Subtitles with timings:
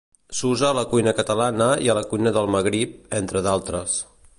[0.37, 4.05] S'usa a la cuina catalana i a la cuina del Magrib, entre d'altres.